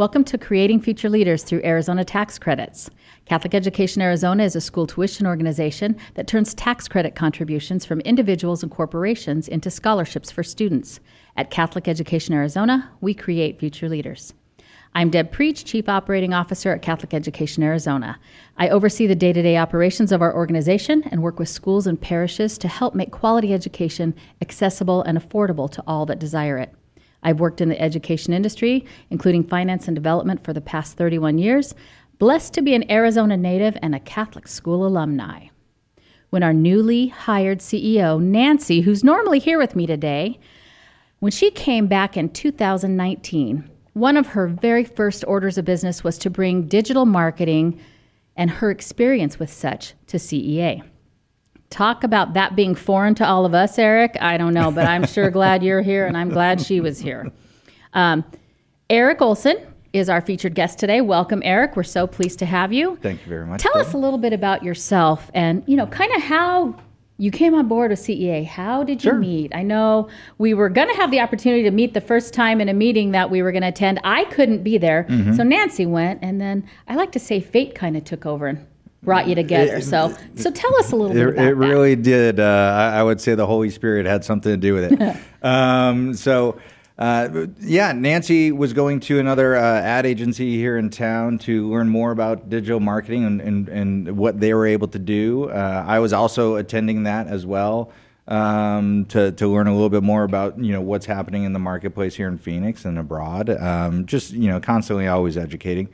Welcome 0.00 0.24
to 0.24 0.38
Creating 0.38 0.80
Future 0.80 1.10
Leaders 1.10 1.42
through 1.42 1.60
Arizona 1.62 2.06
Tax 2.06 2.38
Credits. 2.38 2.88
Catholic 3.26 3.54
Education 3.54 4.00
Arizona 4.00 4.44
is 4.44 4.56
a 4.56 4.60
school 4.62 4.86
tuition 4.86 5.26
organization 5.26 5.94
that 6.14 6.26
turns 6.26 6.54
tax 6.54 6.88
credit 6.88 7.14
contributions 7.14 7.84
from 7.84 8.00
individuals 8.00 8.62
and 8.62 8.72
corporations 8.72 9.46
into 9.46 9.70
scholarships 9.70 10.30
for 10.30 10.42
students. 10.42 11.00
At 11.36 11.50
Catholic 11.50 11.86
Education 11.86 12.32
Arizona, 12.32 12.90
we 13.02 13.12
create 13.12 13.60
future 13.60 13.90
leaders. 13.90 14.32
I'm 14.94 15.10
Deb 15.10 15.32
Preach, 15.32 15.66
Chief 15.66 15.86
Operating 15.86 16.32
Officer 16.32 16.72
at 16.72 16.80
Catholic 16.80 17.12
Education 17.12 17.62
Arizona. 17.62 18.18
I 18.56 18.70
oversee 18.70 19.06
the 19.06 19.14
day 19.14 19.34
to 19.34 19.42
day 19.42 19.58
operations 19.58 20.12
of 20.12 20.22
our 20.22 20.34
organization 20.34 21.04
and 21.10 21.22
work 21.22 21.38
with 21.38 21.50
schools 21.50 21.86
and 21.86 22.00
parishes 22.00 22.56
to 22.56 22.68
help 22.68 22.94
make 22.94 23.10
quality 23.10 23.52
education 23.52 24.14
accessible 24.40 25.02
and 25.02 25.18
affordable 25.18 25.70
to 25.72 25.84
all 25.86 26.06
that 26.06 26.18
desire 26.18 26.56
it. 26.56 26.74
I've 27.22 27.40
worked 27.40 27.60
in 27.60 27.68
the 27.68 27.80
education 27.80 28.32
industry, 28.32 28.84
including 29.10 29.44
finance 29.44 29.86
and 29.86 29.94
development, 29.94 30.44
for 30.44 30.52
the 30.52 30.60
past 30.60 30.96
31 30.96 31.38
years. 31.38 31.74
Blessed 32.18 32.52
to 32.54 32.62
be 32.62 32.74
an 32.74 32.90
Arizona 32.90 33.36
native 33.36 33.76
and 33.82 33.94
a 33.94 34.00
Catholic 34.00 34.48
school 34.48 34.86
alumni. 34.86 35.48
When 36.30 36.42
our 36.42 36.52
newly 36.52 37.08
hired 37.08 37.58
CEO, 37.58 38.20
Nancy, 38.20 38.82
who's 38.82 39.02
normally 39.02 39.38
here 39.38 39.58
with 39.58 39.74
me 39.74 39.86
today, 39.86 40.38
when 41.18 41.32
she 41.32 41.50
came 41.50 41.86
back 41.86 42.16
in 42.16 42.30
2019, 42.30 43.68
one 43.92 44.16
of 44.16 44.28
her 44.28 44.46
very 44.46 44.84
first 44.84 45.24
orders 45.26 45.58
of 45.58 45.64
business 45.64 46.04
was 46.04 46.16
to 46.18 46.30
bring 46.30 46.68
digital 46.68 47.04
marketing 47.04 47.80
and 48.36 48.50
her 48.50 48.70
experience 48.70 49.38
with 49.38 49.52
such 49.52 49.94
to 50.06 50.16
CEA. 50.16 50.82
Talk 51.70 52.02
about 52.04 52.34
that 52.34 52.56
being 52.56 52.74
foreign 52.74 53.14
to 53.16 53.26
all 53.26 53.46
of 53.46 53.54
us, 53.54 53.78
Eric. 53.78 54.16
I 54.20 54.36
don't 54.36 54.52
know, 54.54 54.70
but 54.72 54.86
I'm 54.86 55.06
sure 55.06 55.30
glad 55.30 55.62
you're 55.64 55.82
here 55.82 56.06
and 56.06 56.16
I'm 56.16 56.28
glad 56.28 56.60
she 56.60 56.80
was 56.80 56.98
here. 56.98 57.30
Um, 57.94 58.24
Eric 58.88 59.22
Olson 59.22 59.56
is 59.92 60.08
our 60.08 60.20
featured 60.20 60.54
guest 60.54 60.78
today. 60.80 61.00
Welcome, 61.00 61.42
Eric. 61.44 61.76
We're 61.76 61.82
so 61.84 62.06
pleased 62.08 62.40
to 62.40 62.46
have 62.46 62.72
you. 62.72 62.98
Thank 63.02 63.22
you 63.22 63.28
very 63.28 63.46
much. 63.46 63.60
Tell 63.62 63.78
us 63.78 63.92
a 63.92 63.96
little 63.96 64.18
bit 64.18 64.32
about 64.32 64.64
yourself 64.64 65.30
and, 65.32 65.62
you 65.66 65.76
know, 65.76 65.86
kind 65.86 66.12
of 66.14 66.22
how 66.22 66.74
you 67.18 67.30
came 67.30 67.54
on 67.54 67.68
board 67.68 67.90
with 67.90 68.00
CEA. 68.00 68.46
How 68.46 68.82
did 68.82 69.04
you 69.04 69.10
Sure. 69.10 69.18
meet? 69.18 69.54
I 69.54 69.62
know 69.62 70.08
we 70.38 70.54
were 70.54 70.70
going 70.70 70.88
to 70.88 70.94
have 70.96 71.10
the 71.12 71.20
opportunity 71.20 71.62
to 71.64 71.70
meet 71.70 71.92
the 71.94 72.00
first 72.00 72.32
time 72.34 72.60
in 72.60 72.68
a 72.68 72.74
meeting 72.74 73.10
that 73.12 73.30
we 73.30 73.42
were 73.42 73.52
going 73.52 73.62
to 73.62 73.68
attend. 73.68 74.00
I 74.02 74.24
couldn't 74.24 74.62
be 74.64 74.78
there, 74.78 75.04
Mm-hmm. 75.08 75.34
so 75.34 75.42
Nancy 75.44 75.86
went, 75.86 76.20
and 76.22 76.40
then 76.40 76.64
I 76.88 76.94
like 76.96 77.12
to 77.12 77.18
say 77.20 77.40
fate 77.40 77.74
kind 77.74 77.96
of 77.96 78.04
took 78.04 78.24
over 78.26 78.46
and 78.46 78.66
brought 79.02 79.26
you 79.28 79.34
together. 79.34 79.80
so, 79.80 80.14
so 80.36 80.50
tell 80.50 80.74
us 80.76 80.92
a 80.92 80.96
little 80.96 81.14
bit 81.14 81.28
It, 81.28 81.28
about 81.30 81.42
it 81.42 81.48
that. 81.48 81.54
really 81.54 81.96
did. 81.96 82.40
Uh, 82.40 82.44
I, 82.94 82.98
I 82.98 83.02
would 83.02 83.20
say 83.20 83.34
the 83.34 83.46
Holy 83.46 83.70
Spirit 83.70 84.06
had 84.06 84.24
something 84.24 84.52
to 84.52 84.56
do 84.56 84.74
with 84.74 84.92
it. 84.92 85.16
um, 85.42 86.14
so, 86.14 86.60
uh, 86.98 87.46
yeah, 87.60 87.92
Nancy 87.92 88.52
was 88.52 88.74
going 88.74 89.00
to 89.00 89.18
another 89.18 89.56
uh, 89.56 89.62
ad 89.62 90.04
agency 90.04 90.56
here 90.58 90.76
in 90.76 90.90
town 90.90 91.38
to 91.38 91.70
learn 91.70 91.88
more 91.88 92.10
about 92.10 92.50
digital 92.50 92.78
marketing 92.80 93.24
and, 93.24 93.40
and, 93.40 93.68
and 93.70 94.16
what 94.18 94.38
they 94.38 94.52
were 94.52 94.66
able 94.66 94.88
to 94.88 94.98
do. 94.98 95.48
Uh, 95.48 95.84
I 95.86 95.98
was 96.00 96.12
also 96.12 96.56
attending 96.56 97.04
that 97.04 97.26
as 97.26 97.46
well 97.46 97.90
um, 98.28 99.06
to, 99.06 99.32
to 99.32 99.48
learn 99.48 99.66
a 99.66 99.72
little 99.72 99.88
bit 99.88 100.02
more 100.02 100.24
about 100.24 100.58
you 100.62 100.72
know 100.72 100.82
what's 100.82 101.06
happening 101.06 101.44
in 101.44 101.52
the 101.54 101.58
marketplace 101.58 102.14
here 102.14 102.28
in 102.28 102.36
Phoenix 102.36 102.84
and 102.84 102.98
abroad. 102.98 103.48
Um, 103.48 104.04
just 104.04 104.32
you 104.32 104.48
know, 104.50 104.60
constantly 104.60 105.06
always 105.08 105.38
educating. 105.38 105.88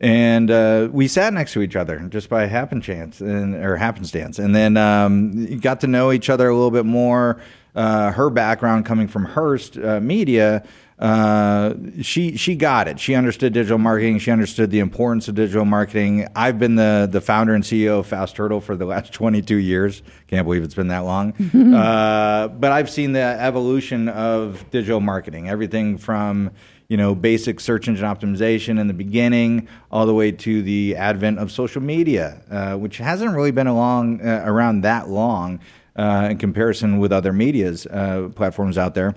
And 0.00 0.50
uh, 0.50 0.88
we 0.92 1.08
sat 1.08 1.32
next 1.32 1.52
to 1.52 1.62
each 1.62 1.76
other 1.76 2.00
just 2.08 2.28
by 2.28 2.46
happen 2.46 2.80
chance 2.80 3.20
and 3.20 3.54
or 3.54 3.76
happenstance, 3.76 4.38
and 4.38 4.54
then 4.54 4.76
um, 4.76 5.58
got 5.60 5.80
to 5.80 5.86
know 5.86 6.12
each 6.12 6.28
other 6.28 6.48
a 6.48 6.54
little 6.54 6.70
bit 6.70 6.86
more. 6.86 7.40
Uh, 7.74 8.10
her 8.10 8.30
background 8.30 8.86
coming 8.86 9.06
from 9.06 9.26
Hearst 9.26 9.76
uh, 9.76 10.00
Media, 10.00 10.66
uh, 10.98 11.74
she 12.00 12.36
she 12.36 12.56
got 12.56 12.88
it. 12.88 12.98
She 12.98 13.14
understood 13.14 13.52
digital 13.52 13.76
marketing. 13.76 14.18
She 14.18 14.30
understood 14.30 14.70
the 14.70 14.78
importance 14.78 15.28
of 15.28 15.34
digital 15.34 15.66
marketing. 15.66 16.26
I've 16.34 16.58
been 16.58 16.76
the 16.76 17.06
the 17.10 17.20
founder 17.20 17.54
and 17.54 17.62
CEO 17.62 17.98
of 17.98 18.06
Fast 18.06 18.34
Turtle 18.34 18.60
for 18.62 18.76
the 18.76 18.86
last 18.86 19.12
22 19.14 19.56
years. 19.56 20.02
Can't 20.28 20.46
believe 20.46 20.62
it's 20.62 20.74
been 20.74 20.88
that 20.88 21.00
long. 21.00 21.34
uh, 21.74 22.48
but 22.48 22.72
I've 22.72 22.88
seen 22.88 23.12
the 23.12 23.20
evolution 23.20 24.08
of 24.08 24.64
digital 24.70 25.00
marketing. 25.00 25.50
Everything 25.50 25.98
from 25.98 26.50
you 26.88 26.96
know, 26.96 27.14
basic 27.14 27.60
search 27.60 27.88
engine 27.88 28.04
optimization 28.04 28.78
in 28.78 28.86
the 28.86 28.94
beginning, 28.94 29.68
all 29.90 30.06
the 30.06 30.14
way 30.14 30.30
to 30.30 30.62
the 30.62 30.96
advent 30.96 31.38
of 31.38 31.50
social 31.50 31.82
media, 31.82 32.40
uh, 32.50 32.76
which 32.76 32.98
hasn't 32.98 33.34
really 33.34 33.50
been 33.50 33.66
along 33.66 34.20
uh, 34.20 34.42
around 34.44 34.82
that 34.82 35.08
long 35.08 35.60
uh, 35.96 36.28
in 36.30 36.38
comparison 36.38 36.98
with 36.98 37.12
other 37.12 37.32
media's 37.32 37.86
uh, 37.86 38.28
platforms 38.34 38.78
out 38.78 38.94
there. 38.94 39.14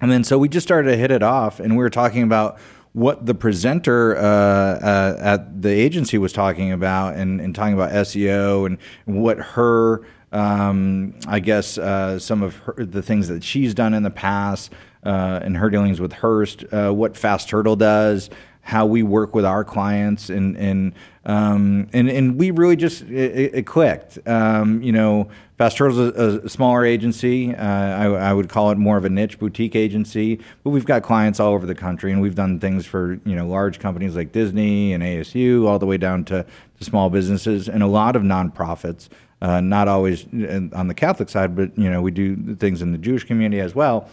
And 0.00 0.10
then 0.10 0.24
so 0.24 0.38
we 0.38 0.48
just 0.48 0.66
started 0.66 0.90
to 0.90 0.96
hit 0.96 1.10
it 1.10 1.22
off, 1.22 1.60
and 1.60 1.72
we 1.72 1.78
were 1.78 1.90
talking 1.90 2.22
about 2.22 2.58
what 2.92 3.24
the 3.26 3.34
presenter 3.34 4.16
uh, 4.16 4.20
uh, 4.20 5.16
at 5.20 5.62
the 5.62 5.70
agency 5.70 6.18
was 6.18 6.32
talking 6.32 6.72
about, 6.72 7.14
and, 7.16 7.40
and 7.40 7.54
talking 7.54 7.74
about 7.74 7.92
SEO 7.92 8.66
and 8.66 8.78
what 9.04 9.38
her, 9.38 10.02
um, 10.32 11.14
I 11.26 11.40
guess, 11.40 11.78
uh, 11.78 12.18
some 12.18 12.42
of 12.42 12.56
her, 12.56 12.74
the 12.78 13.02
things 13.02 13.28
that 13.28 13.42
she's 13.42 13.74
done 13.74 13.94
in 13.94 14.02
the 14.02 14.10
past 14.10 14.72
uh, 15.04 15.40
and 15.42 15.56
her 15.56 15.70
dealings 15.70 16.00
with 16.00 16.12
Hearst, 16.12 16.64
uh, 16.72 16.92
what 16.92 17.16
Fast 17.16 17.48
Turtle 17.48 17.76
does, 17.76 18.30
how 18.62 18.86
we 18.86 19.02
work 19.02 19.34
with 19.34 19.44
our 19.44 19.64
clients, 19.64 20.30
and 20.30 20.56
and 20.56 20.92
um, 21.24 21.88
and 21.92 22.08
and 22.08 22.38
we 22.38 22.50
really 22.50 22.76
just 22.76 23.02
it, 23.02 23.54
it 23.54 23.66
clicked. 23.66 24.18
Um, 24.28 24.82
you 24.82 24.92
know, 24.92 25.28
Fast 25.58 25.78
Turtle's 25.78 25.98
a, 25.98 26.40
a 26.44 26.48
smaller 26.48 26.84
agency. 26.84 27.54
Uh, 27.54 27.64
I, 27.64 28.04
I 28.06 28.32
would 28.32 28.48
call 28.48 28.70
it 28.70 28.78
more 28.78 28.96
of 28.96 29.04
a 29.04 29.08
niche 29.08 29.38
boutique 29.38 29.74
agency, 29.74 30.40
but 30.62 30.70
we've 30.70 30.84
got 30.84 31.02
clients 31.02 31.40
all 31.40 31.52
over 31.52 31.66
the 31.66 31.74
country, 31.74 32.12
and 32.12 32.20
we've 32.20 32.34
done 32.34 32.60
things 32.60 32.86
for 32.86 33.18
you 33.24 33.34
know 33.34 33.46
large 33.46 33.78
companies 33.78 34.14
like 34.14 34.32
Disney 34.32 34.92
and 34.92 35.02
ASU, 35.02 35.66
all 35.66 35.78
the 35.78 35.86
way 35.86 35.96
down 35.96 36.24
to, 36.26 36.44
to 36.78 36.84
small 36.84 37.10
businesses 37.10 37.68
and 37.68 37.82
a 37.82 37.88
lot 37.88 38.14
of 38.14 38.22
nonprofits. 38.22 39.08
Uh, 39.42 39.60
not 39.60 39.88
always 39.88 40.24
on 40.72 40.88
the 40.88 40.94
Catholic 40.94 41.28
side, 41.30 41.56
but 41.56 41.76
you 41.78 41.88
know 41.90 42.02
we 42.02 42.10
do 42.10 42.54
things 42.56 42.82
in 42.82 42.92
the 42.92 42.98
Jewish 42.98 43.24
community 43.24 43.60
as 43.60 43.74
well. 43.74 44.08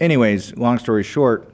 Anyways, 0.00 0.56
long 0.56 0.78
story 0.78 1.02
short, 1.02 1.52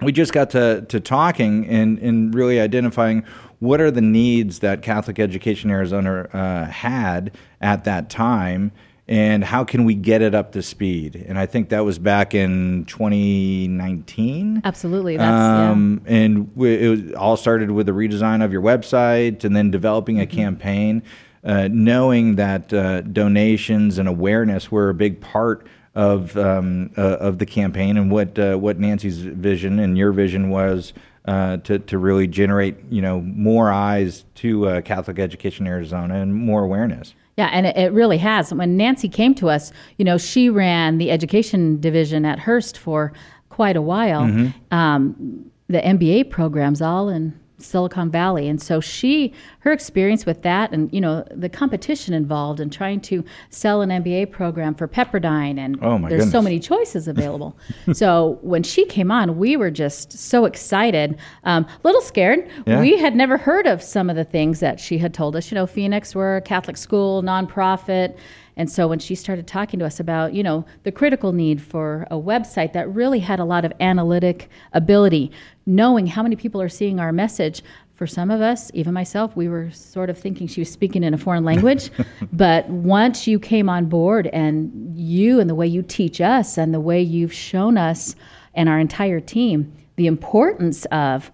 we 0.00 0.12
just 0.12 0.32
got 0.32 0.50
to, 0.50 0.82
to 0.88 1.00
talking 1.00 1.66
and, 1.66 1.98
and 1.98 2.32
really 2.34 2.60
identifying 2.60 3.24
what 3.58 3.80
are 3.80 3.90
the 3.90 4.00
needs 4.00 4.60
that 4.60 4.82
Catholic 4.82 5.18
Education 5.18 5.70
Arizona 5.70 6.28
uh, 6.32 6.64
had 6.66 7.32
at 7.60 7.84
that 7.84 8.08
time 8.08 8.70
and 9.08 9.42
how 9.42 9.64
can 9.64 9.84
we 9.84 9.94
get 9.94 10.22
it 10.22 10.34
up 10.34 10.52
to 10.52 10.62
speed. 10.62 11.24
And 11.28 11.38
I 11.38 11.46
think 11.46 11.70
that 11.70 11.84
was 11.84 11.98
back 11.98 12.34
in 12.34 12.84
2019. 12.86 14.62
Absolutely, 14.64 15.16
that's 15.16 15.30
yeah. 15.30 15.70
Um, 15.70 16.02
And 16.06 16.50
we, 16.56 16.74
it 16.74 16.88
was, 16.88 17.12
all 17.14 17.36
started 17.36 17.70
with 17.70 17.86
the 17.86 17.92
redesign 17.92 18.44
of 18.44 18.52
your 18.52 18.62
website 18.62 19.44
and 19.44 19.56
then 19.56 19.70
developing 19.70 20.20
a 20.20 20.26
Mm-hmm. 20.26 20.36
campaign, 20.36 21.02
uh, 21.44 21.68
knowing 21.70 22.36
that 22.36 22.72
uh, 22.72 23.02
donations 23.02 23.98
and 23.98 24.08
awareness 24.08 24.70
were 24.70 24.88
a 24.88 24.94
big 24.94 25.20
part 25.20 25.66
of 25.94 26.36
um, 26.36 26.90
uh, 26.96 27.16
of 27.16 27.38
the 27.38 27.46
campaign 27.46 27.96
and 27.96 28.10
what 28.10 28.38
uh, 28.38 28.56
what 28.56 28.78
Nancy's 28.78 29.18
vision 29.18 29.78
and 29.78 29.98
your 29.98 30.12
vision 30.12 30.48
was 30.50 30.92
uh, 31.24 31.58
to 31.58 31.78
to 31.80 31.98
really 31.98 32.26
generate 32.26 32.76
you 32.90 33.02
know 33.02 33.20
more 33.20 33.70
eyes 33.72 34.24
to 34.36 34.68
uh, 34.68 34.80
Catholic 34.80 35.18
Education 35.18 35.66
in 35.66 35.72
Arizona 35.72 36.14
and 36.14 36.34
more 36.34 36.62
awareness. 36.62 37.14
Yeah, 37.36 37.50
and 37.52 37.66
it, 37.66 37.76
it 37.76 37.92
really 37.92 38.18
has. 38.18 38.52
When 38.52 38.76
Nancy 38.76 39.08
came 39.08 39.34
to 39.36 39.48
us, 39.48 39.72
you 39.96 40.04
know, 40.04 40.18
she 40.18 40.50
ran 40.50 40.98
the 40.98 41.10
education 41.10 41.80
division 41.80 42.24
at 42.24 42.40
Hearst 42.40 42.76
for 42.76 43.12
quite 43.48 43.76
a 43.76 43.82
while. 43.82 44.22
Mm-hmm. 44.22 44.74
Um, 44.74 45.50
the 45.68 45.78
MBA 45.78 46.30
programs 46.30 46.82
all 46.82 47.08
in 47.08 47.38
Silicon 47.58 48.10
Valley, 48.10 48.48
and 48.48 48.60
so 48.60 48.80
she, 48.80 49.32
her 49.60 49.72
experience 49.72 50.24
with 50.26 50.42
that, 50.42 50.72
and 50.72 50.92
you 50.92 51.00
know, 51.00 51.26
the 51.30 51.48
competition 51.48 52.14
involved 52.14 52.60
in 52.60 52.70
trying 52.70 53.00
to 53.02 53.24
sell 53.50 53.82
an 53.82 53.90
MBA 53.90 54.30
program 54.30 54.74
for 54.74 54.86
Pepperdine, 54.88 55.58
and 55.58 55.78
Oh, 55.82 55.98
there's 56.08 56.30
so 56.30 56.40
many 56.42 56.58
choices 56.60 57.08
available. 57.14 57.56
so 57.92 58.38
when 58.42 58.62
she 58.62 58.84
came 58.86 59.10
on, 59.10 59.38
we 59.38 59.56
were 59.56 59.70
just 59.70 60.12
so 60.12 60.44
excited, 60.44 61.18
um, 61.44 61.64
a 61.64 61.80
little 61.84 62.00
scared. 62.00 62.48
Yeah. 62.66 62.80
We 62.80 62.96
had 62.98 63.14
never 63.16 63.36
heard 63.36 63.66
of 63.66 63.82
some 63.82 64.08
of 64.10 64.16
the 64.16 64.24
things 64.24 64.60
that 64.60 64.80
she 64.80 64.98
had 64.98 65.12
told 65.12 65.36
us. 65.36 65.50
You 65.50 65.56
know, 65.56 65.66
Phoenix, 65.66 66.14
we're 66.14 66.36
a 66.36 66.40
Catholic 66.42 66.76
school, 66.76 67.22
nonprofit. 67.22 68.16
And 68.56 68.68
so 68.68 68.88
when 68.88 68.98
she 68.98 69.14
started 69.14 69.46
talking 69.46 69.78
to 69.78 69.86
us 69.86 70.00
about, 70.00 70.34
you 70.34 70.42
know, 70.42 70.64
the 70.82 70.90
critical 70.90 71.32
need 71.32 71.62
for 71.62 72.08
a 72.10 72.16
website 72.16 72.72
that 72.72 72.92
really 72.92 73.20
had 73.20 73.38
a 73.38 73.44
lot 73.44 73.64
of 73.64 73.72
analytic 73.78 74.48
ability, 74.72 75.30
knowing 75.68 76.06
how 76.06 76.22
many 76.22 76.34
people 76.34 76.60
are 76.60 76.68
seeing 76.68 76.98
our 76.98 77.12
message, 77.12 77.62
for 77.94 78.06
some 78.06 78.30
of 78.30 78.40
us, 78.40 78.70
even 78.74 78.94
myself, 78.94 79.34
we 79.34 79.48
were 79.48 79.72
sort 79.72 80.08
of 80.08 80.16
thinking 80.16 80.46
she 80.46 80.60
was 80.60 80.70
speaking 80.70 81.02
in 81.02 81.14
a 81.14 81.18
foreign 81.18 81.44
language. 81.44 81.90
but 82.32 82.68
once 82.68 83.26
you 83.26 83.40
came 83.40 83.68
on 83.68 83.86
board 83.86 84.28
and 84.28 84.96
you 84.96 85.40
and 85.40 85.50
the 85.50 85.54
way 85.56 85.66
you 85.66 85.82
teach 85.82 86.20
us 86.20 86.56
and 86.56 86.72
the 86.72 86.78
way 86.78 87.02
you've 87.02 87.32
shown 87.32 87.76
us 87.76 88.14
and 88.54 88.68
our 88.68 88.78
entire 88.78 89.18
team 89.18 89.72
the 89.98 90.06
importance 90.06 90.84
of 90.86 91.30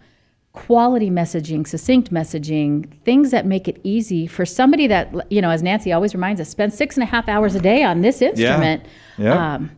quality 0.55 1.11
messaging, 1.11 1.67
succinct 1.67 2.11
messaging, 2.11 2.91
things 3.03 3.31
that 3.31 3.45
make 3.45 3.69
it 3.69 3.79
easy 3.85 4.27
for 4.27 4.47
somebody 4.47 4.87
that, 4.87 5.31
you 5.31 5.43
know, 5.43 5.51
as 5.51 5.63
Nancy 5.63 5.93
always 5.93 6.15
reminds 6.15 6.41
us, 6.41 6.49
spends 6.49 6.75
six 6.75 6.97
and 6.97 7.03
a 7.03 7.07
half 7.07 7.29
hours 7.29 7.55
a 7.55 7.61
day 7.61 7.83
on 7.85 8.01
this 8.01 8.23
instrument. 8.23 8.87
Yeah. 9.19 9.55
Um, 9.55 9.71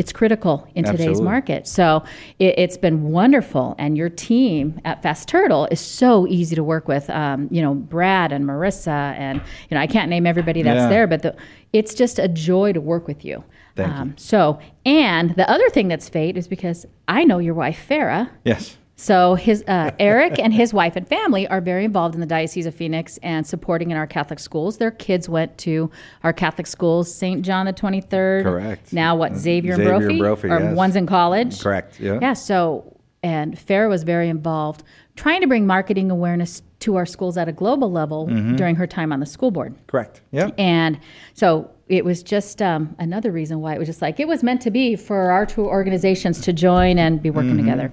it's 0.00 0.14
critical 0.14 0.66
in 0.74 0.82
today's 0.82 1.20
market. 1.20 1.66
So 1.66 2.02
it, 2.38 2.58
it's 2.58 2.78
been 2.78 3.10
wonderful, 3.10 3.74
and 3.78 3.98
your 3.98 4.08
team 4.08 4.80
at 4.82 5.02
Fast 5.02 5.28
Turtle 5.28 5.66
is 5.70 5.78
so 5.78 6.26
easy 6.26 6.56
to 6.56 6.64
work 6.64 6.88
with. 6.88 7.10
Um, 7.10 7.48
you 7.50 7.60
know, 7.60 7.74
Brad 7.74 8.32
and 8.32 8.46
Marissa, 8.46 8.88
and 8.88 9.42
you 9.68 9.74
know, 9.74 9.80
I 9.82 9.86
can't 9.86 10.08
name 10.08 10.26
everybody 10.26 10.62
that's 10.62 10.84
Yeah. 10.84 10.88
there, 10.88 11.06
but 11.06 11.20
the, 11.20 11.36
it's 11.74 11.92
just 11.92 12.18
a 12.18 12.28
joy 12.28 12.72
to 12.72 12.80
work 12.80 13.06
with 13.06 13.26
you. 13.26 13.44
Um, 13.76 14.08
you. 14.08 14.14
So, 14.16 14.58
and 14.86 15.36
the 15.36 15.48
other 15.50 15.68
thing 15.68 15.88
that's 15.88 16.08
fate 16.08 16.38
is 16.38 16.48
because 16.48 16.86
I 17.06 17.24
know 17.24 17.38
your 17.38 17.54
wife 17.54 17.86
Farah. 17.86 18.30
Yes. 18.42 18.78
So 19.00 19.34
his 19.34 19.64
uh, 19.66 19.92
Eric 19.98 20.38
and 20.38 20.52
his 20.52 20.74
wife 20.74 20.94
and 20.94 21.08
family 21.08 21.48
are 21.48 21.62
very 21.62 21.86
involved 21.86 22.14
in 22.14 22.20
the 22.20 22.26
Diocese 22.26 22.66
of 22.66 22.74
Phoenix 22.74 23.18
and 23.22 23.46
supporting 23.46 23.90
in 23.90 23.96
our 23.96 24.06
Catholic 24.06 24.38
schools. 24.38 24.76
Their 24.76 24.90
kids 24.90 25.26
went 25.26 25.56
to 25.58 25.90
our 26.22 26.34
Catholic 26.34 26.66
schools, 26.66 27.12
St. 27.12 27.40
John 27.40 27.64
the 27.64 27.72
Twenty 27.72 28.02
Third. 28.02 28.44
Correct. 28.44 28.92
Now 28.92 29.16
what? 29.16 29.34
Xavier, 29.36 29.76
Xavier 29.76 29.94
and 29.94 30.02
and 30.04 30.18
Brophy, 30.18 30.18
Brophy, 30.18 30.48
or 30.48 30.60
yes. 30.60 30.76
one's 30.76 30.96
in 30.96 31.06
college. 31.06 31.62
Correct, 31.62 31.98
yeah. 31.98 32.18
Yeah. 32.20 32.34
So 32.34 32.98
and 33.22 33.56
Farah 33.56 33.88
was 33.88 34.02
very 34.02 34.28
involved, 34.28 34.82
trying 35.16 35.40
to 35.40 35.46
bring 35.46 35.66
marketing 35.66 36.10
awareness 36.10 36.62
to 36.80 36.96
our 36.96 37.06
schools 37.06 37.38
at 37.38 37.48
a 37.48 37.52
global 37.52 37.90
level 37.90 38.26
Mm-hmm. 38.26 38.56
during 38.56 38.76
her 38.76 38.86
time 38.86 39.12
on 39.14 39.20
the 39.20 39.26
school 39.26 39.50
board. 39.50 39.74
Correct. 39.86 40.20
Yeah. 40.30 40.50
And 40.58 40.98
so 41.32 41.70
it 41.88 42.04
was 42.04 42.22
just 42.22 42.62
um, 42.62 42.94
another 42.98 43.32
reason 43.32 43.60
why 43.60 43.74
it 43.74 43.78
was 43.78 43.88
just 43.88 44.00
like 44.02 44.20
it 44.20 44.28
was 44.28 44.42
meant 44.42 44.60
to 44.62 44.70
be 44.70 44.94
for 44.94 45.30
our 45.30 45.44
two 45.46 45.64
organizations 45.66 46.40
to 46.42 46.52
join 46.52 46.98
and 46.98 47.22
be 47.22 47.30
working 47.30 47.50
Mm-hmm. 47.56 47.64
together. 47.66 47.92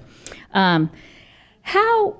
Um, 0.54 0.90
how, 1.62 2.16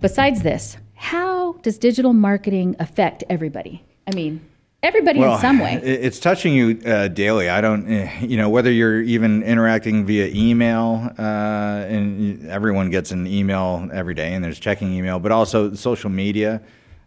besides 0.00 0.42
this, 0.42 0.76
how 0.94 1.52
does 1.62 1.78
digital 1.78 2.12
marketing 2.12 2.76
affect 2.78 3.24
everybody? 3.28 3.82
I 4.06 4.14
mean, 4.14 4.40
everybody 4.82 5.20
in 5.20 5.38
some 5.38 5.58
way. 5.58 5.80
It's 5.82 6.18
touching 6.18 6.54
you 6.54 6.80
uh, 6.86 7.08
daily. 7.08 7.48
I 7.48 7.60
don't, 7.60 7.90
eh, 7.90 8.20
you 8.20 8.36
know, 8.36 8.48
whether 8.48 8.70
you're 8.70 9.02
even 9.02 9.42
interacting 9.42 10.06
via 10.06 10.28
email, 10.28 11.10
uh, 11.18 11.22
and 11.88 12.46
everyone 12.48 12.90
gets 12.90 13.10
an 13.10 13.26
email 13.26 13.88
every 13.92 14.14
day, 14.14 14.34
and 14.34 14.44
there's 14.44 14.58
checking 14.58 14.92
email, 14.92 15.18
but 15.18 15.32
also 15.32 15.74
social 15.74 16.10
media. 16.10 16.60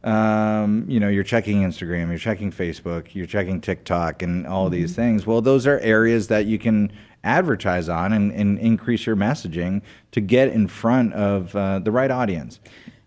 Um, 0.04 0.86
you 0.90 1.00
know, 1.00 1.08
you're 1.08 1.24
checking 1.24 1.62
Instagram, 1.64 2.10
you're 2.10 2.18
checking 2.18 2.52
Facebook, 2.52 3.14
you're 3.16 3.26
checking 3.26 3.62
TikTok, 3.62 4.22
and 4.22 4.46
all 4.46 4.66
Mm-hmm. 4.66 4.74
these 4.76 4.96
things. 4.96 5.26
Well, 5.26 5.42
those 5.42 5.66
are 5.66 5.80
areas 5.80 6.28
that 6.28 6.46
you 6.46 6.60
can 6.60 6.92
advertise 7.24 7.88
on 7.88 8.12
and, 8.12 8.32
and 8.34 8.60
increase 8.60 9.06
your 9.06 9.16
messaging 9.16 9.82
to 10.12 10.20
get 10.20 10.50
in 10.50 10.68
front 10.68 11.14
of 11.14 11.56
uh, 11.56 11.80
the 11.80 11.92
right 11.92 12.12
audience. 12.12 12.60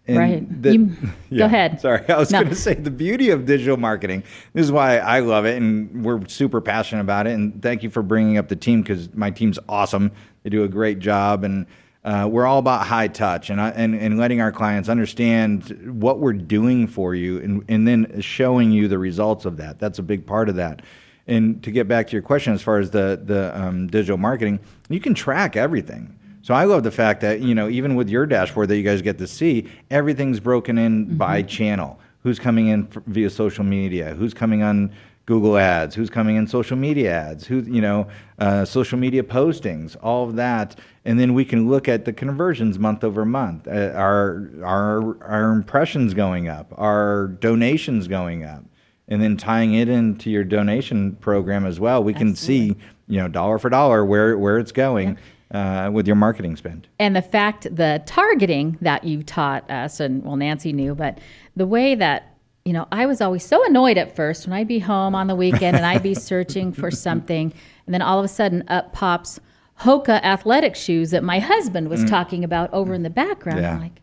And 0.09 0.17
Right. 0.19 0.63
the- 0.63 0.73
You- 0.73 0.97
go 1.39 1.45
ahead. 1.45 1.81
Sorry, 1.81 2.03
I 2.09 2.17
was 2.17 2.31
No. 2.31 2.39
going 2.41 2.49
to 2.51 2.55
say 2.59 2.75
the 2.75 2.91
beauty 2.91 3.29
of 3.31 3.45
digital 3.45 3.77
marketing. 3.77 4.23
This 4.55 4.65
is 4.65 4.73
why 4.73 4.97
I 4.99 5.21
love 5.21 5.45
it, 5.45 5.57
and 5.61 6.03
we're 6.05 6.25
super 6.29 6.61
passionate 6.63 7.03
about 7.03 7.27
it. 7.27 7.33
And 7.33 7.61
thank 7.61 7.83
you 7.83 7.91
for 7.91 8.03
bringing 8.03 8.39
up 8.39 8.49
the 8.49 8.57
team 8.57 8.81
because 8.83 9.13
my 9.15 9.31
team's 9.31 9.59
awesome. 9.69 10.13
They 10.45 10.51
do 10.51 10.65
a 10.65 10.69
great 10.69 10.99
job, 11.01 11.45
and 11.45 11.67
uh, 12.07 12.29
we're 12.31 12.47
all 12.47 12.61
about 12.61 12.87
high 12.87 13.09
touch 13.09 13.51
and, 13.51 13.61
and 13.61 13.93
and 13.95 14.17
letting 14.17 14.41
our 14.41 14.53
clients 14.53 14.89
understand 14.89 16.01
what 16.01 16.21
we're 16.21 16.33
doing 16.33 16.87
for 16.87 17.17
you, 17.17 17.41
and 17.41 17.65
and 17.69 17.87
then 17.87 18.21
showing 18.21 18.71
you 18.71 18.87
the 18.87 18.99
results 18.99 19.45
of 19.45 19.57
that. 19.57 19.81
That's 19.81 19.99
a 19.99 20.05
big 20.05 20.25
part 20.25 20.49
of 20.49 20.55
that. 20.55 20.83
And 21.27 21.61
to 21.65 21.73
get 21.73 21.89
back 21.89 22.07
to 22.07 22.13
your 22.13 22.23
question, 22.23 22.53
as 22.53 22.63
far 22.63 22.79
as 22.79 22.93
the 22.93 23.21
the 23.25 23.61
um, 23.61 23.89
digital 23.89 24.19
marketing, 24.19 24.61
you 24.89 25.01
can 25.01 25.15
track 25.15 25.57
everything. 25.57 26.17
So 26.43 26.55
I 26.55 26.63
love 26.63 26.85
the 26.85 26.93
fact 26.93 27.23
that 27.23 27.41
you 27.41 27.57
know 27.57 27.69
even 27.69 27.97
with 27.97 28.09
your 28.09 28.25
dashboard 28.25 28.69
that 28.69 28.77
you 28.77 28.85
guys 28.85 29.03
get 29.03 29.19
to 29.19 29.27
see, 29.27 29.69
everything's 29.91 30.39
broken 30.39 30.79
in 30.79 31.17
by 31.17 31.43
channel. 31.43 31.99
Who's 32.23 32.39
coming 32.39 32.69
in 32.69 32.87
via 33.07 33.31
social 33.31 33.65
media? 33.65 34.15
Who's 34.15 34.33
coming 34.33 34.63
on 34.63 34.93
Google 35.27 35.59
Ads? 35.59 35.95
Who's 35.97 36.09
coming 36.09 36.37
in 36.37 36.47
social 36.47 36.77
media 36.77 37.13
ads? 37.13 37.47
Who 37.47 37.61
you 37.61 37.81
know 37.81 38.07
uh, 38.39 38.65
social 38.65 38.99
media 38.99 39.23
postings? 39.23 39.97
All 40.03 40.29
of 40.29 40.37
that, 40.37 40.79
and 41.05 41.19
then 41.19 41.35
we 41.35 41.45
can 41.45 41.69
look 41.69 41.89
at 41.89 42.05
the 42.05 42.13
conversions 42.13 42.79
month 42.79 43.03
over 43.05 43.25
month. 43.25 43.67
Uh, 43.67 43.93
our 43.95 44.49
our 44.65 45.23
our 45.25 45.53
impressions 45.53 46.15
going 46.15 46.49
up, 46.49 46.73
our 46.77 47.29
donations 47.41 48.07
going 48.07 48.45
up, 48.45 48.65
and 49.09 49.21
then 49.21 49.37
tying 49.37 49.75
it 49.75 49.89
into 49.89 50.31
your 50.31 50.45
donation 50.45 51.17
program 51.17 51.67
as 51.67 51.81
well. 51.81 52.03
We 52.05 52.15
can 52.15 52.37
see 52.37 52.77
you 53.09 53.19
know 53.19 53.29
dollar 53.29 53.59
for 53.59 53.69
dollar 53.69 54.05
where 54.05 54.39
where 54.39 54.59
it's 54.59 54.73
going 54.73 55.19
uh, 55.53 55.91
with 55.93 56.07
your 56.07 56.17
marketing 56.17 56.57
spend. 56.57 56.87
and 56.99 57.15
the 57.17 57.23
fact 57.23 57.67
the 57.75 58.03
targeting 58.07 58.79
that 58.81 59.05
you 59.05 59.23
taught 59.23 59.69
us 59.71 60.01
and 60.01 60.25
well 60.25 60.37
nancy 60.37 60.73
knew 60.73 60.95
but 60.95 61.19
the 61.55 61.67
way 61.67 61.95
that 61.95 62.36
you 62.67 62.73
know 62.73 62.87
i 62.91 63.07
was 63.07 63.21
always 63.21 63.45
so 63.45 63.65
annoyed 63.67 63.97
at 63.97 64.15
first 64.17 64.47
when 64.47 64.53
i'd 64.53 64.69
be 64.69 64.81
home 64.81 65.15
on 65.15 65.27
the 65.29 65.37
weekend 65.37 65.77
and 65.77 65.87
i'd 65.87 66.03
be 66.03 66.15
searching 66.31 66.73
for 66.73 66.91
something 66.91 67.53
and 67.87 67.95
then 67.95 68.03
all 68.03 68.19
of 68.19 68.25
a 68.25 68.29
sudden 68.29 68.65
up 68.69 68.93
pops 68.93 69.39
hoka 69.81 70.21
athletic 70.23 70.75
shoes 70.75 71.11
that 71.13 71.23
my 71.23 71.39
husband 71.39 71.89
was 71.89 72.05
talking 72.05 72.43
about 72.43 72.73
over 72.73 72.93
in 72.93 73.03
the 73.03 73.11
background 73.11 73.59
Mm. 73.61 73.63
Yeah. 73.63 73.75
i'm 73.75 73.81
like 73.81 74.01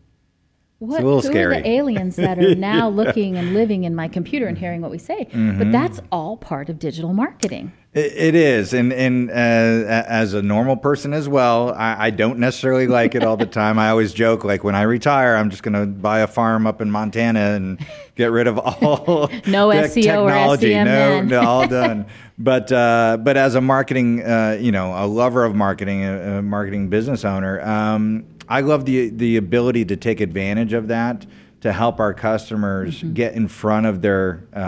what, 0.78 1.00
a 1.00 1.04
little 1.04 1.20
who 1.22 1.28
are 1.28 1.32
scary. 1.32 1.62
the 1.62 1.68
aliens 1.68 2.16
that 2.16 2.38
are 2.38 2.54
now 2.74 2.88
looking 2.88 3.36
and 3.36 3.54
living 3.54 3.84
in 3.84 3.94
my 3.94 4.08
computer 4.08 4.46
and 4.46 4.58
hearing 4.58 4.80
what 4.82 4.90
we 4.90 4.98
say? 4.98 5.26
Mm-hmm. 5.26 5.58
But 5.58 5.72
that's 5.72 6.00
all 6.12 6.36
part 6.36 6.68
of 6.68 6.78
digital 6.78 7.14
marketing. 7.14 7.72
It, 7.94 8.34
is, 8.34 8.74
and 8.74 8.92
and 8.92 9.30
uh, 9.30 9.34
as 9.34 10.34
a 10.34 10.42
normal 10.42 10.76
person 10.76 11.12
as 11.12 11.28
well, 11.28 11.72
I, 11.74 12.06
I 12.06 12.10
don't 12.10 12.40
necessarily 12.40 12.88
like 12.88 13.14
it 13.14 13.22
all 13.22 13.36
the 13.36 13.46
time. 13.62 13.78
I 13.78 13.90
always 13.90 14.12
joke 14.12 14.42
like 14.42 14.64
when 14.64 14.74
I 14.74 14.82
retire, 14.82 15.36
I'm 15.36 15.48
just 15.48 15.62
going 15.62 15.74
to 15.74 15.86
buy 15.86 16.18
a 16.20 16.26
farm 16.26 16.66
up 16.66 16.80
in 16.80 16.90
Montana 16.90 17.52
and 17.54 17.78
get 18.16 18.32
rid 18.32 18.48
of 18.48 18.58
all 18.58 19.28
No 19.46 19.68
SEO 19.68 20.22
or 20.24 20.28
technology. 20.28 20.72
SEM 20.72 20.86
no, 20.86 21.22
no, 21.22 21.40
all 21.48 21.68
done. 21.82 22.06
But 22.36 22.72
uh, 22.72 23.18
but 23.22 23.36
as 23.36 23.54
a 23.54 23.60
marketing, 23.60 24.24
uh, 24.24 24.58
you 24.60 24.72
know, 24.72 24.92
a 24.92 25.06
lover 25.06 25.44
of 25.44 25.54
marketing, 25.54 26.02
a, 26.04 26.38
a 26.38 26.42
marketing 26.42 26.88
business 26.88 27.24
owner, 27.24 27.60
um, 27.60 28.24
I 28.48 28.60
love 28.62 28.86
the 28.86 29.10
the 29.10 29.36
ability 29.36 29.84
to 29.84 29.96
take 29.96 30.20
advantage 30.20 30.72
of 30.72 30.88
that 30.88 31.26
to 31.60 31.72
help 31.72 32.00
our 32.00 32.12
customers 32.12 32.98
Mm-hmm. 32.98 33.12
get 33.12 33.34
in 33.34 33.46
front 33.46 33.86
of 33.86 34.02
their 34.02 34.48
uh, 34.52 34.58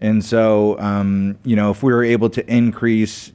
And 0.00 0.24
so, 0.24 0.78
um, 0.78 1.38
you 1.44 1.56
know, 1.56 1.70
if 1.70 1.82
we 1.82 1.92
were 1.92 2.04
able 2.04 2.30
to 2.30 2.52
increase 2.52 3.32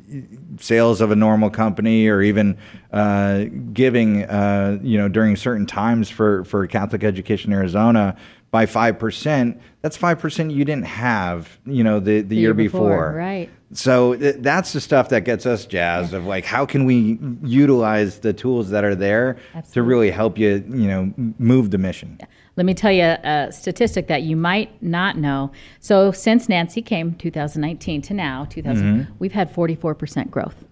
sales 0.59 1.01
of 1.01 1.11
a 1.11 1.15
normal 1.15 1.49
company 1.49 2.07
or 2.07 2.21
even 2.21 2.57
uh, 2.91 3.45
giving, 3.73 4.23
uh, 4.25 4.79
you 4.81 4.97
know, 4.97 5.07
during 5.07 5.35
certain 5.35 5.65
times 5.65 6.09
for, 6.09 6.43
for 6.45 6.65
Catholic 6.67 7.03
Education 7.03 7.53
Arizona 7.53 8.15
by 8.51 8.65
5%, 8.65 9.59
that's 9.81 9.97
5% 9.97 10.53
you 10.53 10.65
didn't 10.65 10.85
have, 10.85 11.59
you 11.65 11.83
know, 11.83 11.99
the, 11.99 12.21
the, 12.21 12.35
year, 12.35 12.49
year 12.49 12.53
before. 12.53 12.89
before, 12.89 13.13
right. 13.13 13.49
So 13.71 14.15
th- 14.15 14.37
that's 14.39 14.73
the 14.73 14.81
stuff 14.81 15.09
that 15.09 15.25
gets 15.25 15.45
us 15.45 15.65
jazzed 15.65 16.13
of 16.13 16.25
like, 16.25 16.45
how 16.45 16.65
can 16.65 16.85
we 16.85 17.19
utilize 17.43 18.19
the 18.19 18.33
tools 18.33 18.71
that 18.71 18.83
are 18.83 18.95
there 18.95 19.37
to 19.73 19.83
really 19.83 20.09
help 20.09 20.39
you, 20.39 20.63
you 20.67 20.87
know, 20.87 21.13
move 21.37 21.69
the 21.69 21.77
mission? 21.77 22.19
Let 22.55 22.65
me 22.65 22.73
tell 22.73 22.91
you 22.91 23.03
a 23.03 23.49
statistic 23.51 24.07
that 24.07 24.23
you 24.23 24.35
might 24.35 24.81
not 24.81 25.17
know. 25.17 25.51
So 25.79 26.11
since 26.11 26.49
Nancy 26.49 26.81
came 26.81 27.13
2019 27.13 28.01
to 28.01 28.13
now, 28.13 28.45
2000, 28.45 29.07
we've 29.19 29.31
had 29.31 29.53
44% 29.53 30.31
growth. 30.31 30.55
Mm-hmm. 30.55 30.65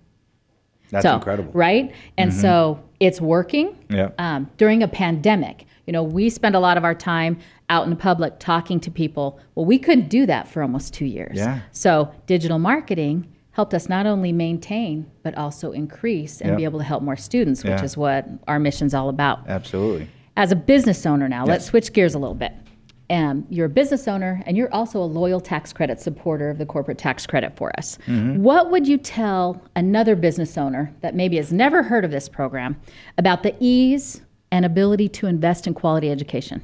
That's 0.89 1.03
so, 1.03 1.15
incredible. 1.15 1.49
Mm-hmm. 1.49 1.57
Right? 1.57 1.95
And 2.17 2.33
so 2.33 2.83
it's 2.99 3.21
working. 3.21 3.77
Yeah. 3.89 4.09
Um, 4.17 4.49
during 4.57 4.81
a 4.83 4.87
pandemic, 4.87 5.65
you 5.85 5.93
know, 5.93 6.03
we 6.03 6.29
spend 6.29 6.55
a 6.55 6.59
lot 6.59 6.77
of 6.77 6.83
our 6.83 6.95
time 6.95 7.39
out 7.69 7.83
in 7.83 7.89
the 7.89 7.95
public 7.95 8.39
talking 8.39 8.79
to 8.81 8.91
people. 8.91 9.39
Well, 9.55 9.65
we 9.65 9.77
couldn't 9.77 10.09
do 10.09 10.25
that 10.25 10.47
for 10.47 10.61
almost 10.61 10.93
two 10.93 11.05
years. 11.05 11.37
Yeah. 11.37 11.59
So 11.71 12.11
digital 12.25 12.59
marketing 12.59 13.27
helped 13.51 13.73
us 13.73 13.89
not 13.89 14.05
only 14.05 14.31
maintain, 14.31 15.09
but 15.23 15.35
also 15.35 15.71
increase 15.71 16.41
and 16.41 16.51
Yeah. 16.51 16.55
be 16.57 16.63
able 16.63 16.79
to 16.79 16.85
help 16.85 17.03
more 17.03 17.15
students, 17.17 17.63
which 17.63 17.71
Yeah. 17.71 17.83
is 17.83 17.97
what 17.97 18.27
our 18.47 18.59
mission's 18.59 18.93
all 18.93 19.09
about 19.09 19.39
Absolutely. 19.49 20.07
as 20.37 20.51
a 20.51 20.55
business 20.55 21.05
owner 21.05 21.27
now, 21.27 21.43
let's 21.45 21.65
switch 21.65 21.91
gears 21.91 22.13
a 22.13 22.19
little 22.19 22.35
bit. 22.35 22.53
Um, 23.09 23.45
you're 23.49 23.65
a 23.67 23.69
business 23.69 24.05
owner 24.07 24.43
and 24.45 24.55
you're 24.57 24.73
also 24.73 25.01
a 25.01 25.05
loyal 25.05 25.39
tax 25.39 25.71
credit 25.73 25.99
supporter 25.99 26.49
of 26.49 26.57
the 26.57 26.65
corporate 26.65 26.97
tax 26.97 27.25
credit 27.25 27.55
for 27.55 27.71
us. 27.77 27.97
Mm-hmm. 28.05 28.43
What 28.43 28.69
would 28.69 28.85
you 28.87 28.97
tell 28.97 29.61
another 29.77 30.15
business 30.15 30.57
owner 30.57 30.93
that 31.01 31.15
maybe 31.15 31.37
has 31.37 31.51
never 31.51 31.83
heard 31.83 32.03
of 32.05 32.11
this 32.11 32.27
program 32.29 32.75
about 33.17 33.43
the 33.43 33.55
ease 33.61 34.21
and 34.51 34.65
ability 34.65 35.07
to 35.09 35.27
invest 35.27 35.67
in 35.67 35.73
quality 35.73 36.11
education? 36.11 36.61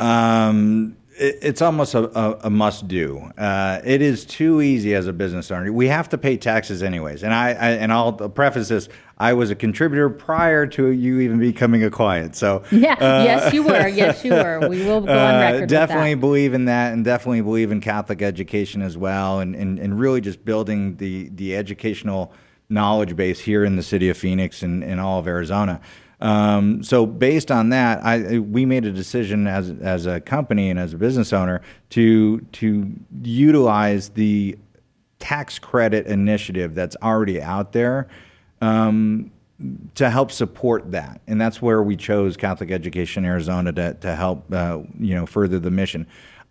Um, 0.00 0.96
it, 1.20 1.38
it's 1.42 1.62
almost 1.62 1.94
a, 1.94 2.18
a, 2.18 2.38
a 2.44 2.50
must 2.50 2.88
do. 2.88 3.18
Uh, 3.36 3.80
it 3.84 4.00
is 4.00 4.24
too 4.24 4.62
easy 4.62 4.94
as 4.94 5.06
a 5.06 5.12
business 5.12 5.50
owner. 5.50 5.70
We 5.72 5.88
have 5.88 6.08
to 6.08 6.18
pay 6.18 6.36
taxes 6.38 6.82
anyways. 6.82 7.22
And 7.22 7.34
I, 7.34 7.48
I 7.50 7.70
and 7.72 7.92
I'll 7.92 8.12
preface 8.12 8.68
this: 8.68 8.88
I 9.18 9.34
was 9.34 9.50
a 9.50 9.54
contributor 9.54 10.08
prior 10.08 10.66
to 10.68 10.88
you 10.88 11.20
even 11.20 11.38
becoming 11.38 11.84
a 11.84 11.90
client. 11.90 12.34
So 12.34 12.64
Yeah, 12.70 12.96
yes, 13.22 13.52
you 13.52 13.62
were. 13.62 13.86
Yes, 13.86 14.24
you 14.24 14.32
were. 14.32 14.68
We 14.68 14.84
will 14.84 15.02
go 15.02 15.12
on 15.12 15.34
uh, 15.34 15.38
record. 15.38 15.68
definitely 15.68 16.14
with 16.14 16.22
believe 16.22 16.54
in 16.54 16.64
that, 16.64 16.94
and 16.94 17.04
definitely 17.04 17.42
believe 17.42 17.70
in 17.70 17.80
Catholic 17.80 18.22
education 18.22 18.80
as 18.80 18.96
well, 18.96 19.40
and, 19.40 19.54
and, 19.54 19.78
and 19.78 20.00
really 20.00 20.22
just 20.22 20.44
building 20.44 20.96
the 20.96 21.28
the 21.28 21.54
educational 21.54 22.32
knowledge 22.70 23.16
base 23.16 23.40
here 23.40 23.64
in 23.64 23.76
the 23.76 23.82
city 23.82 24.08
of 24.08 24.16
Phoenix 24.16 24.62
and, 24.62 24.82
and 24.82 25.00
all 25.00 25.18
of 25.18 25.26
Arizona. 25.26 25.80
Um, 26.20 26.82
so 26.82 27.06
based 27.06 27.50
on 27.50 27.70
that, 27.70 28.04
I 28.04 28.38
we 28.38 28.66
made 28.66 28.84
a 28.84 28.92
decision 28.92 29.46
as 29.46 29.70
as 29.80 30.06
a 30.06 30.20
company 30.20 30.70
and 30.70 30.78
as 30.78 30.92
a 30.92 30.98
business 30.98 31.32
owner 31.32 31.62
to 31.90 32.40
to 32.40 32.92
utilize 33.22 34.10
the 34.10 34.58
tax 35.18 35.58
credit 35.58 36.06
initiative 36.06 36.74
that's 36.74 36.96
already 37.02 37.40
out 37.40 37.72
there 37.72 38.08
um, 38.60 39.30
to 39.94 40.10
help 40.10 40.30
support 40.30 40.90
that, 40.92 41.20
and 41.26 41.40
that's 41.40 41.62
where 41.62 41.82
we 41.82 41.96
chose 41.96 42.36
Catholic 42.36 42.70
Education 42.70 43.24
Arizona 43.24 43.72
to 43.72 43.94
to 43.94 44.14
help 44.14 44.52
uh, 44.52 44.80
you 44.98 45.14
know 45.14 45.24
further 45.24 45.58
the 45.58 45.70
mission. 45.70 46.06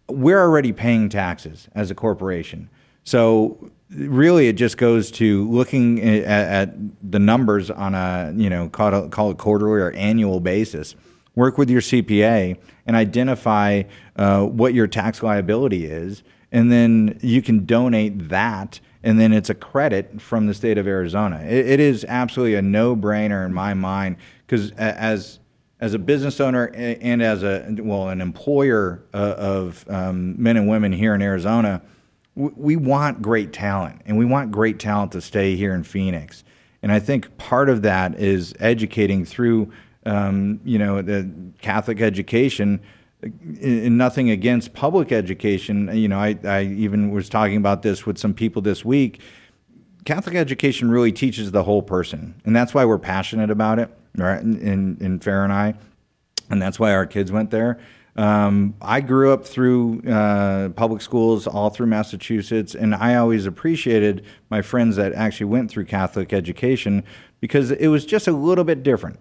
We're 0.07 0.41
already 0.41 0.71
paying 0.71 1.09
taxes 1.09 1.67
as 1.75 1.91
a 1.91 1.95
corporation, 1.95 2.69
so 3.03 3.69
really 3.91 4.47
it 4.47 4.53
just 4.53 4.77
goes 4.77 5.11
to 5.11 5.49
looking 5.49 6.01
at, 6.01 6.23
at 6.25 7.11
the 7.11 7.19
numbers 7.19 7.71
on 7.71 7.95
a 7.95 8.33
you 8.35 8.49
know 8.49 8.69
call 8.69 9.05
it, 9.05 9.11
call 9.11 9.31
it 9.31 9.37
quarterly 9.37 9.81
or 9.81 9.91
annual 9.91 10.39
basis. 10.39 10.95
Work 11.35 11.57
with 11.57 11.69
your 11.69 11.81
CPA 11.81 12.57
and 12.85 12.95
identify 12.95 13.83
uh, 14.17 14.45
what 14.45 14.73
your 14.73 14.87
tax 14.87 15.23
liability 15.23 15.85
is, 15.85 16.23
and 16.51 16.71
then 16.71 17.17
you 17.21 17.41
can 17.41 17.65
donate 17.65 18.29
that 18.29 18.79
and 19.03 19.19
then 19.19 19.31
it's 19.31 19.49
a 19.49 19.55
credit 19.55 20.21
from 20.21 20.47
the 20.47 20.53
state 20.53 20.77
of 20.77 20.85
Arizona. 20.87 21.39
it, 21.43 21.67
it 21.67 21.79
is 21.79 22.05
absolutely 22.09 22.55
a 22.55 22.61
no-brainer 22.61 23.45
in 23.45 23.53
my 23.53 23.73
mind 23.73 24.17
because 24.45 24.71
as 24.71 25.39
as 25.81 25.93
a 25.93 25.99
business 25.99 26.41
owner 26.41 26.65
and 26.75 27.23
as 27.23 27.41
a 27.43 27.65
well 27.79 28.09
an 28.09 28.19
employer 28.19 29.01
uh, 29.13 29.35
of 29.37 29.85
um, 29.89 30.41
men 30.41 30.57
and 30.57 30.67
women 30.67 30.91
here 30.91 31.15
in 31.15 31.21
Arizona, 31.21 31.81
we 32.35 32.75
want 32.75 33.21
great 33.21 33.51
talent 33.51 34.01
and 34.05 34.17
we 34.17 34.25
want 34.25 34.51
great 34.51 34.79
talent 34.79 35.11
to 35.11 35.21
stay 35.21 35.55
here 35.55 35.73
in 35.73 35.83
Phoenix. 35.83 36.43
And 36.81 36.91
I 36.91 36.99
think 36.99 37.37
part 37.37 37.69
of 37.69 37.81
that 37.81 38.15
is 38.15 38.53
educating 38.59 39.25
through 39.25 39.71
um, 40.05 40.59
you 40.63 40.77
know 40.77 41.01
the 41.01 41.29
Catholic 41.61 42.01
education 42.01 42.79
in 43.21 43.97
nothing 43.97 44.29
against 44.29 44.73
public 44.73 45.11
education. 45.11 45.95
You 45.95 46.07
know, 46.07 46.19
I, 46.19 46.37
I 46.43 46.63
even 46.63 47.11
was 47.11 47.27
talking 47.27 47.57
about 47.57 47.81
this 47.81 48.05
with 48.05 48.17
some 48.17 48.33
people 48.33 48.61
this 48.61 48.85
week. 48.85 49.21
Catholic 50.05 50.35
education 50.35 50.89
really 50.89 51.11
teaches 51.11 51.51
the 51.51 51.63
whole 51.63 51.81
person, 51.81 52.41
and 52.45 52.55
that's 52.55 52.73
why 52.73 52.85
we're 52.85 52.97
passionate 52.97 53.51
about 53.51 53.79
it, 53.79 53.89
right? 54.15 54.41
In 54.41 54.97
in 55.01 55.19
Farah 55.19 55.43
and 55.43 55.53
I, 55.53 55.73
and 56.49 56.61
that's 56.61 56.79
why 56.79 56.93
our 56.93 57.05
kids 57.05 57.31
went 57.31 57.51
there. 57.51 57.79
Um, 58.15 58.75
I 58.81 59.01
grew 59.01 59.31
up 59.31 59.45
through 59.45 60.01
uh, 60.01 60.69
public 60.69 61.01
schools 61.01 61.47
all 61.47 61.69
through 61.69 61.87
Massachusetts, 61.87 62.75
and 62.75 62.93
I 62.93 63.15
always 63.15 63.45
appreciated 63.45 64.25
my 64.49 64.61
friends 64.61 64.95
that 64.97 65.13
actually 65.13 65.45
went 65.45 65.71
through 65.71 65.85
Catholic 65.85 66.33
education 66.33 67.03
because 67.39 67.71
it 67.71 67.87
was 67.87 68.05
just 68.05 68.27
a 68.27 68.31
little 68.31 68.63
bit 68.63 68.83
different. 68.83 69.19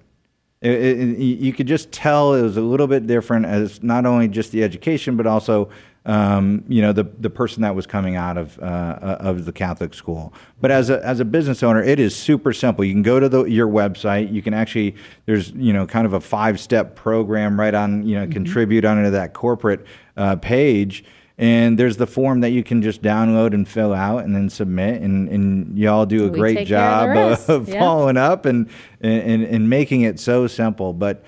It, 0.60 0.72
it, 0.72 1.18
you 1.18 1.52
could 1.52 1.68
just 1.68 1.92
tell 1.92 2.34
it 2.34 2.42
was 2.42 2.56
a 2.56 2.62
little 2.62 2.88
bit 2.88 3.06
different 3.06 3.46
as 3.46 3.82
not 3.82 4.06
only 4.06 4.26
just 4.26 4.50
the 4.50 4.64
education, 4.64 5.16
but 5.16 5.26
also 5.26 5.68
um, 6.08 6.64
you 6.68 6.80
know 6.80 6.92
the 6.92 7.04
the 7.04 7.28
person 7.28 7.62
that 7.62 7.74
was 7.74 7.86
coming 7.86 8.16
out 8.16 8.38
of 8.38 8.58
uh, 8.58 9.18
of 9.20 9.44
the 9.44 9.52
Catholic 9.52 9.92
school. 9.92 10.32
But 10.60 10.70
as 10.70 10.88
a 10.88 11.04
as 11.04 11.20
a 11.20 11.24
business 11.24 11.62
owner, 11.62 11.82
it 11.82 12.00
is 12.00 12.16
super 12.16 12.54
simple. 12.54 12.84
You 12.84 12.94
can 12.94 13.02
go 13.02 13.20
to 13.20 13.28
the, 13.28 13.44
your 13.44 13.68
website. 13.68 14.32
You 14.32 14.40
can 14.40 14.54
actually 14.54 14.96
there's 15.26 15.50
you 15.50 15.74
know 15.74 15.86
kind 15.86 16.06
of 16.06 16.14
a 16.14 16.20
five 16.20 16.58
step 16.58 16.96
program 16.96 17.60
right 17.60 17.74
on 17.74 18.06
you 18.06 18.16
know 18.16 18.22
mm-hmm. 18.22 18.32
contribute 18.32 18.86
under 18.86 19.10
that 19.10 19.34
corporate 19.34 19.86
uh, 20.16 20.36
page 20.36 21.04
and 21.40 21.78
there's 21.78 21.96
the 21.96 22.06
form 22.06 22.40
that 22.40 22.50
you 22.50 22.64
can 22.64 22.82
just 22.82 23.00
download 23.00 23.54
and 23.54 23.68
fill 23.68 23.94
out 23.94 24.24
and 24.24 24.34
then 24.34 24.50
submit. 24.50 25.00
And, 25.00 25.28
and 25.28 25.78
y'all 25.78 26.04
do 26.04 26.26
a 26.26 26.30
we 26.30 26.36
great 26.36 26.66
job 26.66 27.16
of, 27.16 27.48
of 27.48 27.68
yeah. 27.68 27.78
following 27.78 28.16
up 28.16 28.44
and, 28.44 28.68
and, 29.00 29.44
and 29.44 29.70
making 29.70 30.00
it 30.00 30.18
so 30.18 30.48
simple. 30.48 30.92
But 30.92 31.22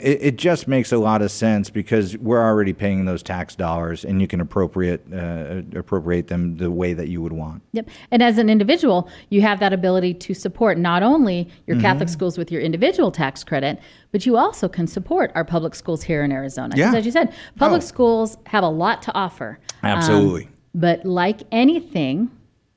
it, 0.00 0.18
it, 0.20 0.36
just 0.36 0.66
makes 0.66 0.90
a 0.90 0.98
lot 0.98 1.22
of 1.22 1.30
sense 1.30 1.70
because 1.70 2.16
we're 2.18 2.42
already 2.42 2.72
paying 2.72 3.04
those 3.04 3.22
tax 3.22 3.54
dollars, 3.54 4.04
and 4.04 4.20
you 4.20 4.26
can 4.26 4.40
appropriate 4.40 5.02
uh, 5.12 5.62
appropriate 5.78 6.26
them 6.26 6.56
the 6.56 6.70
way 6.70 6.92
that 6.92 7.08
you 7.08 7.22
would 7.22 7.32
want. 7.32 7.62
Yep. 7.72 7.88
And 8.10 8.22
as 8.22 8.38
an 8.38 8.50
individual, 8.50 9.08
you 9.30 9.42
have 9.42 9.60
that 9.60 9.72
ability 9.72 10.14
to 10.14 10.34
support 10.34 10.76
not 10.76 11.02
only 11.02 11.48
your 11.66 11.76
mm-hmm. 11.76 11.82
Catholic 11.82 12.08
schools 12.08 12.36
with 12.36 12.50
your 12.50 12.60
individual 12.60 13.12
tax 13.12 13.44
credit, 13.44 13.78
but 14.10 14.26
you 14.26 14.36
also 14.36 14.68
can 14.68 14.86
support 14.86 15.30
our 15.34 15.44
public 15.44 15.74
schools 15.74 16.02
here 16.02 16.24
in 16.24 16.32
Arizona. 16.32 16.74
Yeah. 16.76 16.94
As 16.94 17.06
you 17.06 17.12
said, 17.12 17.32
public 17.56 17.82
oh. 17.82 17.86
schools 17.86 18.38
have 18.46 18.64
a 18.64 18.68
lot 18.68 19.02
to 19.02 19.14
offer. 19.14 19.58
Absolutely. 19.82 20.44
Um, 20.46 20.52
but 20.74 21.04
like 21.04 21.42
anything, 21.52 22.30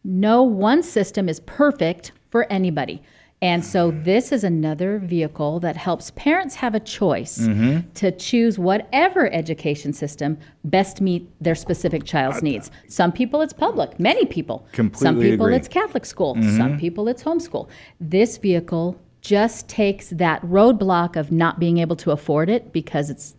no 0.04 0.44
one 0.44 0.84
system 0.84 1.28
is 1.28 1.40
perfect 1.42 2.12
for 2.30 2.46
anybody. 2.52 3.02
And 3.42 3.64
so 3.64 3.92
this 3.92 4.34
is 4.34 4.44
another 4.44 5.00
vehicle 5.00 5.62
that 5.62 5.78
helps 5.78 6.12
parents 6.12 6.56
have 6.56 6.76
a 6.76 6.80
choice 6.80 7.38
mm-hmm. 7.38 7.90
to 7.94 8.12
choose 8.12 8.60
whatever 8.60 9.32
education 9.32 9.94
system 9.94 10.38
best 10.66 11.00
meet 11.00 11.30
their 11.42 11.56
specific 11.56 12.04
child's 12.04 12.44
needs. 12.44 12.70
Some 12.90 13.14
people 13.14 13.42
it's 13.42 13.54
public, 13.54 13.98
many 13.98 14.26
people. 14.26 14.68
Completely 14.74 15.06
Some 15.06 15.20
people 15.22 15.46
agree. 15.46 15.56
it's 15.56 15.70
Catholic 15.70 16.06
school, 16.06 16.36
mm-hmm. 16.36 16.58
some 16.58 16.78
people 16.78 17.08
it's 17.08 17.24
homeschool. 17.24 17.70
This 18.02 18.38
vehicle 18.38 19.00
just 19.22 19.70
takes 19.70 20.10
that 20.10 20.42
roadblock 20.42 21.16
of 21.16 21.32
not 21.32 21.60
being 21.60 21.78
able 21.78 21.96
to 21.98 22.12
afford 22.12 22.50
it 22.50 22.74
because 22.74 23.10
it's 23.10 23.36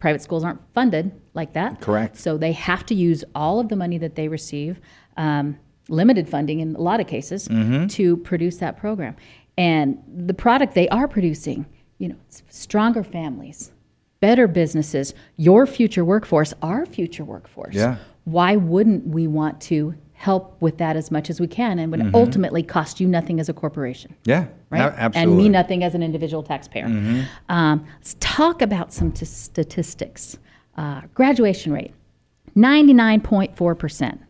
private 0.00 0.20
schools 0.20 0.42
aren't 0.42 0.60
funded 0.74 1.12
like 1.34 1.52
that. 1.52 1.80
Correct. 1.80 2.16
So 2.16 2.36
they 2.36 2.52
have 2.52 2.84
to 2.86 2.94
use 2.94 3.24
all 3.36 3.60
of 3.60 3.68
the 3.68 3.76
money 3.76 3.98
that 3.98 4.16
they 4.16 4.26
receive. 4.26 4.80
Um, 5.16 5.58
limited 5.90 6.26
funding 6.26 6.60
in 6.60 6.74
a 6.74 6.80
lot 6.80 6.98
of 6.98 7.06
cases 7.06 7.46
mm-hmm. 7.46 7.86
to 7.88 8.16
produce 8.16 8.56
that 8.56 8.78
program 8.78 9.14
and 9.56 10.02
the 10.06 10.34
product 10.34 10.74
they 10.74 10.88
are 10.88 11.08
producing, 11.08 11.66
you 11.98 12.08
know, 12.08 12.16
stronger 12.48 13.04
families, 13.04 13.72
better 14.20 14.48
businesses, 14.48 15.14
your 15.36 15.66
future 15.66 16.04
workforce, 16.04 16.54
our 16.62 16.86
future 16.86 17.24
workforce. 17.24 17.74
Yeah. 17.74 17.96
Why 18.24 18.56
wouldn't 18.56 19.06
we 19.06 19.26
want 19.26 19.60
to 19.62 19.94
help 20.14 20.60
with 20.62 20.78
that 20.78 20.96
as 20.96 21.10
much 21.10 21.28
as 21.28 21.40
we 21.40 21.46
can 21.46 21.78
and 21.78 21.90
would 21.90 22.00
mm-hmm. 22.00 22.14
ultimately 22.14 22.62
cost 22.62 23.00
you 23.00 23.06
nothing 23.06 23.38
as 23.38 23.48
a 23.48 23.52
corporation? 23.52 24.14
Yeah, 24.24 24.46
right. 24.70 24.80
absolutely. 24.80 25.20
And 25.20 25.36
me 25.36 25.48
nothing 25.50 25.84
as 25.84 25.94
an 25.94 26.02
individual 26.02 26.42
taxpayer. 26.42 26.86
Mm-hmm. 26.86 27.22
Um, 27.48 27.86
let's 27.96 28.16
talk 28.20 28.62
about 28.62 28.92
some 28.92 29.12
t- 29.12 29.26
statistics. 29.26 30.38
Uh, 30.76 31.02
graduation 31.12 31.72
rate, 31.72 31.92
99.4 32.56 33.78
percent. 33.78 34.20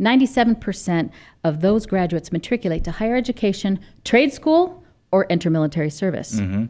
97% 0.00 1.10
of 1.44 1.60
those 1.60 1.86
graduates 1.86 2.32
matriculate 2.32 2.84
to 2.84 2.90
higher 2.90 3.16
education, 3.16 3.78
trade 4.04 4.32
school, 4.32 4.82
or 5.12 5.26
enter 5.30 5.50
military 5.50 5.90
service. 5.90 6.36
Mm-hmm. 6.36 6.66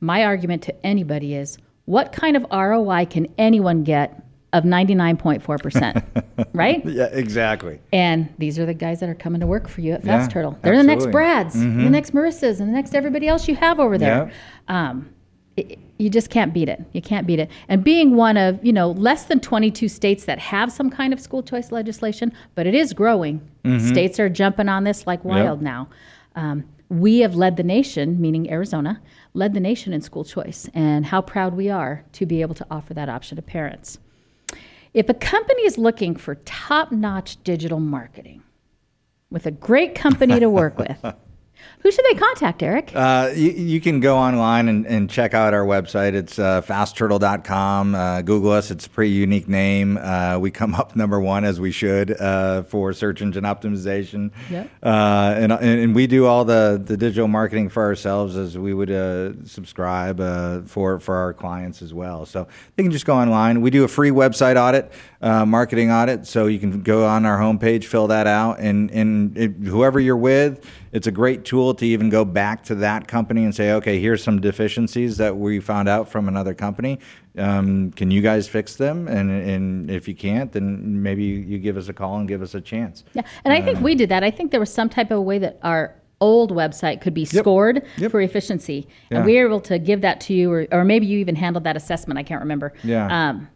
My 0.00 0.24
argument 0.24 0.62
to 0.62 0.86
anybody 0.86 1.34
is 1.34 1.58
what 1.84 2.12
kind 2.12 2.36
of 2.36 2.46
ROI 2.52 3.06
can 3.06 3.26
anyone 3.36 3.84
get 3.84 4.22
of 4.52 4.64
99.4%? 4.64 6.48
right? 6.52 6.84
Yeah, 6.84 7.04
exactly. 7.06 7.80
And 7.92 8.32
these 8.38 8.58
are 8.58 8.66
the 8.66 8.74
guys 8.74 9.00
that 9.00 9.08
are 9.08 9.14
coming 9.14 9.40
to 9.40 9.46
work 9.46 9.68
for 9.68 9.80
you 9.80 9.92
at 9.92 10.02
Fast 10.02 10.30
yeah, 10.30 10.34
Turtle. 10.34 10.58
They're 10.62 10.74
absolutely. 10.74 10.94
the 10.94 11.04
next 11.04 11.12
Brads, 11.12 11.56
mm-hmm. 11.56 11.84
the 11.84 11.90
next 11.90 12.14
Marissas, 12.14 12.60
and 12.60 12.68
the 12.68 12.72
next 12.72 12.94
everybody 12.94 13.28
else 13.28 13.48
you 13.48 13.56
have 13.56 13.80
over 13.80 13.98
there. 13.98 14.32
Yeah. 14.68 14.90
Um, 14.90 15.10
it, 15.60 15.78
you 15.98 16.08
just 16.08 16.30
can't 16.30 16.54
beat 16.54 16.68
it. 16.68 16.82
You 16.92 17.02
can't 17.02 17.26
beat 17.26 17.38
it. 17.38 17.50
And 17.68 17.84
being 17.84 18.16
one 18.16 18.36
of, 18.36 18.64
you 18.64 18.72
know, 18.72 18.90
less 18.92 19.24
than 19.24 19.40
22 19.40 19.88
states 19.88 20.24
that 20.24 20.38
have 20.38 20.72
some 20.72 20.90
kind 20.90 21.12
of 21.12 21.20
school 21.20 21.42
choice 21.42 21.70
legislation, 21.70 22.32
but 22.54 22.66
it 22.66 22.74
is 22.74 22.92
growing. 22.92 23.40
Mm-hmm. 23.64 23.86
States 23.86 24.18
are 24.18 24.28
jumping 24.28 24.68
on 24.68 24.84
this 24.84 25.06
like 25.06 25.24
wild 25.24 25.60
yep. 25.60 25.64
now. 25.64 25.88
Um, 26.36 26.64
we 26.88 27.20
have 27.20 27.36
led 27.36 27.56
the 27.56 27.62
nation, 27.62 28.20
meaning 28.20 28.50
Arizona, 28.50 29.00
led 29.34 29.54
the 29.54 29.60
nation 29.60 29.92
in 29.92 30.00
school 30.00 30.24
choice, 30.24 30.68
and 30.74 31.06
how 31.06 31.22
proud 31.22 31.54
we 31.54 31.68
are 31.68 32.04
to 32.12 32.26
be 32.26 32.40
able 32.40 32.54
to 32.56 32.66
offer 32.70 32.94
that 32.94 33.08
option 33.08 33.36
to 33.36 33.42
parents. 33.42 33.98
If 34.92 35.08
a 35.08 35.14
company 35.14 35.62
is 35.62 35.78
looking 35.78 36.16
for 36.16 36.34
top 36.46 36.90
notch 36.90 37.42
digital 37.44 37.78
marketing 37.78 38.42
with 39.30 39.46
a 39.46 39.52
great 39.52 39.94
company 39.94 40.40
to 40.40 40.50
work 40.50 40.78
with, 41.04 41.14
Who 41.82 41.90
should 41.90 42.04
they 42.04 42.14
contact, 42.14 42.62
Eric? 42.62 42.92
Uh, 42.94 43.30
you, 43.34 43.52
you, 43.52 43.80
can 43.80 44.00
go 44.00 44.18
online 44.18 44.68
and, 44.68 44.86
and, 44.86 45.08
check 45.08 45.32
out 45.32 45.54
our 45.54 45.64
website. 45.64 46.12
It's 46.12 46.38
uh, 46.38 46.60
fastturtle.com. 46.60 47.94
Uh, 47.94 48.20
Google 48.20 48.52
us. 48.52 48.70
It's 48.70 48.84
a 48.84 48.90
pretty 48.90 49.12
unique 49.12 49.48
name. 49.48 49.96
Uh, 49.96 50.38
we 50.38 50.50
come 50.50 50.74
up 50.80 50.94
number 50.94 51.18
one, 51.18 51.44
as 51.44 51.58
we 51.58 51.70
should, 51.70 52.20
uh, 52.20 52.64
for 52.64 52.92
search 52.92 53.22
engine 53.22 53.44
optimization. 53.44 54.30
Yep. 54.50 54.70
Uh, 54.82 55.34
and, 55.38 55.52
and 55.52 55.94
we 55.94 56.06
do 56.06 56.26
all 56.26 56.44
the, 56.44 56.82
the 56.84 56.98
digital 56.98 57.28
marketing 57.28 57.70
for 57.70 57.82
ourselves 57.82 58.36
as 58.36 58.58
we 58.58 58.74
would 58.74 59.48
subscribe 59.48 60.18
for, 60.68 61.00
for 61.00 61.16
our 61.16 61.32
clients 61.32 61.80
as 61.80 61.94
well. 61.94 62.26
So 62.26 62.46
they 62.76 62.82
can 62.82 62.92
just 62.92 63.06
go 63.06 63.14
online. 63.14 63.62
We 63.62 63.70
do 63.70 63.84
a 63.84 63.88
free 63.88 64.10
website 64.10 64.56
audit, 64.56 64.92
marketing 65.48 65.90
audit. 65.90 66.26
So 66.26 66.46
you 66.46 66.58
can 66.58 66.82
go 66.82 67.06
on 67.06 67.24
our 67.24 67.38
homepage, 67.38 67.84
fill 67.84 68.08
that 68.08 68.26
out, 68.26 68.60
and, 68.60 68.90
and 68.90 69.38
it, 69.38 69.52
whoever 69.52 69.98
you're 69.98 70.16
with, 70.18 70.66
it's 70.92 71.06
a 71.06 71.12
great 71.12 71.44
tool 71.44 71.74
to 71.74 71.86
even 71.86 72.10
go 72.10 72.24
back 72.24 72.64
to 72.64 72.74
that 72.76 73.06
company 73.06 73.44
and 73.44 73.54
say, 73.54 73.72
okay, 73.72 74.00
here's 74.00 74.22
some 74.22 74.40
deficiencies 74.40 75.16
that 75.18 75.36
we 75.36 75.60
found 75.60 75.88
out 75.88 76.08
from 76.08 76.28
another 76.28 76.54
company. 76.54 76.98
Um, 77.38 77.92
can 77.92 78.10
you 78.10 78.20
guys 78.20 78.48
fix 78.48 78.74
them? 78.74 79.06
And, 79.06 79.30
and 79.30 79.90
if 79.90 80.08
you 80.08 80.14
can't, 80.14 80.50
then 80.50 81.02
maybe 81.02 81.24
you 81.24 81.58
give 81.58 81.76
us 81.76 81.88
a 81.88 81.92
call 81.92 82.16
and 82.18 82.26
give 82.26 82.42
us 82.42 82.54
a 82.54 82.60
chance. 82.60 83.04
Yeah, 83.14 83.22
and 83.44 83.54
I 83.54 83.62
think 83.62 83.78
uh, 83.78 83.82
we 83.82 83.94
did 83.94 84.08
that. 84.08 84.24
I 84.24 84.30
think 84.30 84.50
there 84.50 84.60
was 84.60 84.72
some 84.72 84.88
type 84.88 85.10
of 85.10 85.22
way 85.22 85.38
that 85.38 85.58
our 85.62 85.94
old 86.20 86.52
website 86.52 87.00
could 87.00 87.14
be 87.14 87.24
scored 87.24 87.76
yep. 87.76 87.86
Yep. 87.96 88.10
for 88.10 88.20
efficiency, 88.20 88.86
yeah. 89.10 89.18
and 89.18 89.26
we 89.26 89.36
were 89.36 89.46
able 89.46 89.60
to 89.60 89.78
give 89.78 90.02
that 90.02 90.20
to 90.22 90.34
you, 90.34 90.52
or, 90.52 90.66
or 90.72 90.84
maybe 90.84 91.06
you 91.06 91.18
even 91.18 91.36
handled 91.36 91.64
that 91.64 91.76
assessment. 91.76 92.18
I 92.18 92.22
can't 92.22 92.40
remember. 92.40 92.74
Yeah. 92.82 93.06
Um, 93.30 93.48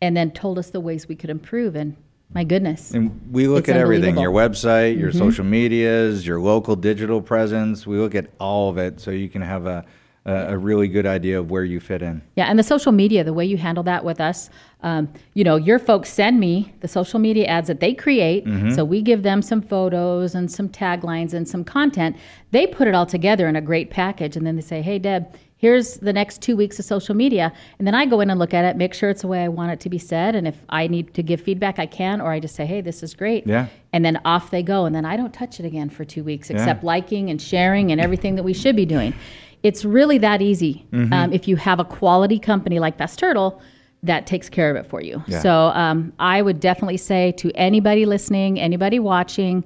and 0.00 0.16
then 0.16 0.30
told 0.32 0.58
us 0.58 0.70
the 0.70 0.80
ways 0.80 1.08
we 1.08 1.16
could 1.16 1.30
improve, 1.30 1.74
and 1.74 1.96
My 2.34 2.42
goodness. 2.42 2.90
And 2.90 3.20
we 3.30 3.46
look 3.46 3.60
It's 3.60 3.68
at 3.70 3.76
everything 3.76 4.18
your 4.18 4.32
website, 4.32 4.98
your 4.98 5.12
social 5.12 5.44
medias, 5.44 6.26
your 6.26 6.40
local 6.40 6.74
digital 6.74 7.22
presence. 7.22 7.86
We 7.86 7.96
look 7.98 8.16
at 8.16 8.26
all 8.40 8.68
of 8.68 8.76
it 8.76 9.00
so 9.00 9.12
you 9.12 9.28
can 9.28 9.40
have 9.40 9.66
a, 9.66 9.84
a, 10.26 10.34
a 10.48 10.58
really 10.58 10.88
good 10.88 11.06
idea 11.06 11.38
of 11.38 11.52
where 11.52 11.62
you 11.62 11.78
fit 11.78 12.02
in. 12.02 12.22
Yeah, 12.34 12.46
and 12.46 12.58
the 12.58 12.64
social 12.64 12.90
media, 12.90 13.22
the 13.22 13.32
way 13.32 13.44
you 13.44 13.56
handle 13.56 13.84
that 13.84 14.04
with 14.04 14.20
us, 14.20 14.50
um, 14.82 15.12
you 15.34 15.44
know, 15.44 15.54
your 15.54 15.78
folks 15.78 16.08
send 16.10 16.40
me 16.40 16.74
the 16.80 16.88
social 16.88 17.20
media 17.20 17.46
ads 17.46 17.68
that 17.68 17.78
they 17.78 17.94
create. 17.94 18.44
So 18.74 18.84
we 18.84 19.00
give 19.00 19.22
them 19.22 19.40
some 19.40 19.62
photos 19.62 20.34
and 20.34 20.50
some 20.50 20.68
taglines 20.68 21.34
and 21.34 21.48
some 21.48 21.62
content. 21.62 22.16
They 22.50 22.66
put 22.66 22.88
it 22.88 22.94
all 22.96 23.06
together 23.06 23.46
in 23.46 23.54
a 23.54 23.62
great 23.62 23.90
package, 23.90 24.36
and 24.36 24.44
then 24.44 24.56
they 24.56 24.62
say, 24.62 24.82
"Hey, 24.82 24.98
Deb." 24.98 25.26
Here's 25.64 25.94
the 25.94 26.12
next 26.12 26.42
two 26.42 26.58
weeks 26.58 26.78
of 26.78 26.84
social 26.84 27.14
media. 27.14 27.50
And 27.78 27.86
then 27.86 27.94
I 27.94 28.04
go 28.04 28.20
in 28.20 28.28
and 28.28 28.38
look 28.38 28.52
at 28.52 28.66
it, 28.66 28.76
make 28.76 28.92
sure 28.92 29.08
it's 29.08 29.22
the 29.22 29.28
way 29.28 29.42
I 29.44 29.48
want 29.48 29.72
it 29.72 29.80
to 29.80 29.88
be 29.88 29.96
said. 29.96 30.34
And 30.34 30.46
if 30.46 30.58
I 30.68 30.86
need 30.88 31.14
to 31.14 31.22
give 31.22 31.40
feedback, 31.40 31.78
I 31.78 31.86
can, 31.86 32.20
or 32.20 32.32
I 32.32 32.38
just 32.38 32.54
say, 32.54 32.66
hey, 32.66 32.82
this 32.82 33.02
is 33.02 33.14
great. 33.14 33.46
Yeah. 33.46 33.68
And 33.94 34.04
then 34.04 34.20
off 34.26 34.50
they 34.50 34.62
go. 34.62 34.84
And 34.84 34.94
then 34.94 35.06
I 35.06 35.16
don't 35.16 35.32
touch 35.32 35.60
it 35.60 35.64
again 35.64 35.88
for 35.88 36.04
two 36.04 36.22
weeks, 36.22 36.50
except 36.50 36.84
liking 36.84 37.30
and 37.30 37.40
sharing 37.40 37.92
and 37.92 37.98
everything 37.98 38.34
that 38.34 38.42
we 38.42 38.52
should 38.52 38.76
be 38.76 38.84
doing. 38.84 39.14
It's 39.62 39.86
really 39.86 40.18
that 40.18 40.42
easy. 40.42 40.84
Mm-hmm. 40.92 41.14
Um, 41.14 41.32
if 41.32 41.48
you 41.48 41.56
have 41.56 41.80
a 41.80 41.84
quality 41.86 42.38
company 42.38 42.78
like 42.78 42.98
Fast 42.98 43.18
Turtle, 43.18 43.62
that 44.02 44.26
takes 44.26 44.50
care 44.50 44.70
of 44.70 44.76
it 44.76 44.86
for 44.86 45.00
you. 45.00 45.24
Yeah. 45.26 45.38
So 45.38 45.68
um, 45.68 46.12
I 46.18 46.42
would 46.42 46.60
definitely 46.60 46.98
say 46.98 47.32
to 47.38 47.50
anybody 47.52 48.04
listening, 48.04 48.60
anybody 48.60 48.98
watching, 48.98 49.64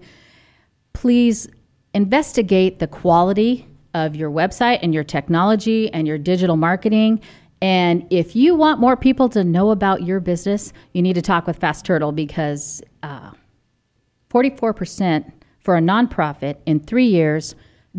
please 0.92 1.48
investigate 1.92 2.78
the 2.78 2.86
quality 2.86 3.66
of 4.06 4.16
your 4.16 4.30
website 4.30 4.78
and 4.82 4.94
your 4.94 5.04
technology 5.04 5.92
and 5.92 6.06
your 6.06 6.18
digital 6.18 6.56
marketing. 6.56 7.20
And 7.60 8.06
if 8.10 8.36
you 8.36 8.54
want 8.54 8.78
more 8.80 8.96
people 8.96 9.28
to 9.30 9.42
know 9.42 9.70
about 9.70 10.02
your 10.04 10.20
business, 10.20 10.72
you 10.92 11.02
need 11.02 11.14
to 11.14 11.22
talk 11.22 11.46
with 11.46 11.56
Fast 11.58 11.84
Turtle 11.84 12.12
because 12.12 12.82
uh, 13.02 13.32
44% 14.30 15.32
for 15.60 15.76
a 15.76 15.80
nonprofit 15.80 16.56
in 16.66 16.80
three 16.80 17.06
years 17.06 17.54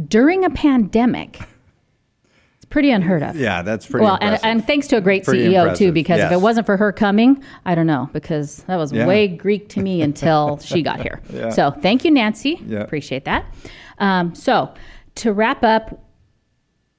during 0.07 0.45
a 0.45 0.49
pandemic. 0.49 1.39
It's 2.55 2.65
pretty 2.69 2.91
unheard 2.91 3.21
of. 3.21 3.35
Yeah, 3.35 3.61
that's 3.61 3.85
pretty 3.85 4.05
well, 4.05 4.17
and, 4.21 4.39
and 4.43 4.65
thanks 4.65 4.87
to 4.87 4.97
a 4.97 5.01
great 5.01 5.25
Pretty 5.25 5.45
CEO 5.45 5.63
too, 5.75 5.85
impressive, 5.87 5.93
because 5.93 6.19
if 6.21 6.31
it 6.31 6.41
wasn't 6.41 6.65
for 6.65 6.77
her 6.77 6.91
coming, 6.93 7.43
I 7.65 7.75
don't 7.75 7.87
know, 7.87 8.09
because 8.13 8.57
that 8.67 8.77
was 8.77 8.93
Yeah. 8.93 9.05
way 9.07 9.27
Greek 9.27 9.67
to 9.69 9.81
me 9.81 10.01
until 10.01 10.57
she 10.59 10.81
got 10.81 11.01
here. 11.01 11.21
Yeah. 11.33 11.49
So 11.49 11.71
thank 11.71 12.05
you, 12.05 12.11
Nancy. 12.11 12.59
Yeah. 12.65 12.79
Appreciate 12.79 13.25
that. 13.25 13.45
Um, 13.97 14.33
so 14.35 14.73
to 15.19 15.33
wrap 15.33 15.63
up, 15.63 16.01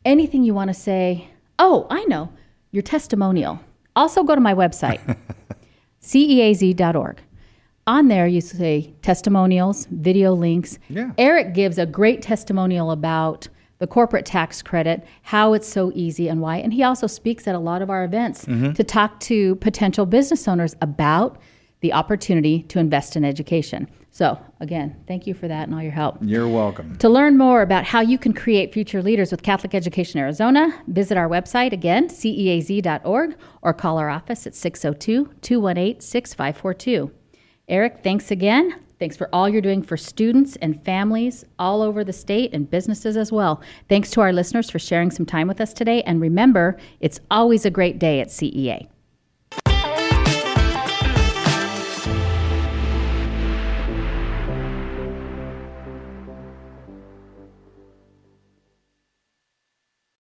anything 0.05 0.45
you 0.45 0.55
want 0.55 0.69
to 0.69 0.75
say? 0.75 1.29
Oh, 1.59 1.87
I 1.91 2.05
know 2.05 2.33
your 2.71 2.83
testimonial. 2.83 3.61
Also, 3.97 4.23
go 4.23 4.35
to 4.35 4.41
my 4.41 4.55
website, 4.55 5.01
ceaz.org. 6.03 7.21
On 7.87 8.09
there, 8.09 8.27
you 8.27 8.41
say 8.41 8.95
testimonials, 9.03 9.87
video 9.87 10.33
links. 10.33 10.79
Yeah. 10.89 11.13
Eric 11.19 11.55
gives 11.55 11.79
a 11.79 11.87
great 11.87 12.23
testimonial 12.23 12.91
about 12.91 13.49
the 13.79 13.87
corporate 13.87 14.27
tax 14.27 14.63
credit, 14.63 15.05
how 15.23 15.55
it's 15.55 15.67
so 15.67 15.91
easy 15.95 16.29
and 16.29 16.41
why. 16.41 16.59
And 16.59 16.73
he 16.73 16.83
also 16.83 17.07
speaks 17.07 17.49
at 17.49 17.55
a 17.55 17.59
lot 17.59 17.81
of 17.81 17.89
our 17.89 18.05
events 18.05 18.45
mm-hmm. 18.45 18.73
to 18.75 18.85
talk 18.85 19.19
to 19.21 19.57
potential 19.57 20.05
business 20.05 20.47
owners 20.47 20.77
about 20.83 21.39
the 21.81 21.95
opportunity 21.95 22.63
to 22.65 22.79
invest 22.79 23.17
in 23.17 23.25
education. 23.25 23.89
So, 24.21 24.39
again, 24.61 25.03
thank 25.09 25.27
you 25.27 25.33
for 25.33 25.49
that 25.49 25.67
and 25.67 25.75
all 25.75 25.81
your 25.81 25.93
help. 25.93 26.19
You're 26.21 26.47
welcome. 26.47 26.95
To 26.97 27.09
learn 27.09 27.39
more 27.39 27.63
about 27.63 27.85
how 27.87 28.03
you 28.03 28.19
can 28.19 28.35
create 28.35 28.71
future 28.71 29.03
leaders 29.03 29.31
with 29.31 29.43
Catholic 29.43 29.75
Education 29.75 30.21
Arizona, 30.21 30.79
visit 30.89 31.17
our 31.17 31.27
website 31.27 31.73
again, 31.73 32.11
ceaz.org, 32.11 33.37
or 33.63 33.73
call 33.73 33.97
our 33.97 34.11
office 34.11 34.47
at 34.47 34.55
602 34.55 35.33
218 35.41 36.03
6542. 36.03 37.11
Eric, 37.71 38.01
thanks 38.05 38.31
again. 38.31 38.79
Thanks 38.99 39.17
for 39.17 39.31
all 39.33 39.49
you're 39.49 39.63
doing 39.63 39.83
for 39.83 39.97
students 39.97 40.57
and 40.57 40.85
families 40.85 41.43
all 41.59 41.81
over 41.81 42.05
the 42.05 42.13
state 42.13 42.53
and 42.53 42.69
businesses 42.69 43.17
as 43.17 43.33
well. 43.33 43.63
Thanks 43.89 44.11
to 44.11 44.21
our 44.21 44.35
listeners 44.35 44.69
for 44.69 44.79
sharing 44.79 45.11
some 45.11 45.25
time 45.25 45.49
with 45.49 45.63
us 45.63 45.73
today. 45.73 46.03
And 46.03 46.21
remember, 46.21 46.77
it's 47.01 47.21
always 47.31 47.65
a 47.65 47.71
great 47.71 47.99
day 47.99 48.21
at 48.21 48.29
CEA. 48.29 48.87